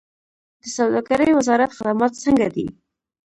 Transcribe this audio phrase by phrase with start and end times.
[0.61, 2.67] د سوداګرۍ وزارت خدمات څنګه دي؟